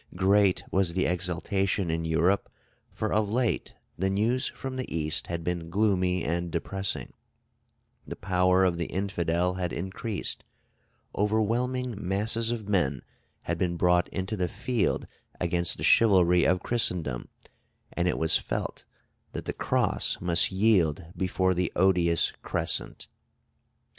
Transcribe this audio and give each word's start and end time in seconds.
Great 0.15 0.63
was 0.71 0.93
the 0.93 1.05
exultation 1.05 1.91
in 1.91 2.05
Europe, 2.05 2.49
for 2.91 3.13
of 3.13 3.29
late 3.29 3.75
the 3.99 4.09
news 4.09 4.47
from 4.47 4.75
the 4.75 4.91
East 4.91 5.27
had 5.27 5.43
been 5.43 5.69
gloomy 5.69 6.23
and 6.23 6.49
depressing, 6.51 7.13
the 8.07 8.15
power 8.15 8.63
of 8.63 8.79
the 8.79 8.87
infidel 8.87 9.53
had 9.53 9.71
increased, 9.71 10.43
overwhelming 11.15 11.93
masses 11.99 12.49
of 12.49 12.67
men 12.67 13.03
had 13.43 13.59
been 13.59 13.77
brought 13.77 14.07
into 14.09 14.35
the 14.35 14.47
field 14.47 15.05
against 15.39 15.77
the 15.77 15.83
chivalry 15.83 16.45
of 16.45 16.63
Christendom, 16.63 17.27
and 17.93 18.07
it 18.07 18.17
was 18.17 18.37
felt 18.37 18.85
that 19.33 19.45
the 19.45 19.53
cross 19.53 20.17
must 20.19 20.51
yield 20.51 21.05
before 21.15 21.53
the 21.53 21.71
odious 21.75 22.31
crescent. 22.41 23.07